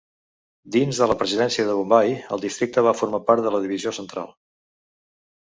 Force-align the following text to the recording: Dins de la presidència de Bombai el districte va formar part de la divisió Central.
Dins 0.75 1.01
de 1.01 1.07
la 1.11 1.17
presidència 1.19 1.65
de 1.67 1.75
Bombai 1.81 2.15
el 2.37 2.41
districte 2.47 2.85
va 2.89 2.95
formar 3.03 3.21
part 3.29 3.45
de 3.49 3.53
la 3.59 3.61
divisió 3.67 3.95
Central. 4.01 4.35